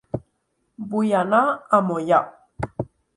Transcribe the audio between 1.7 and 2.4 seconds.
a Moià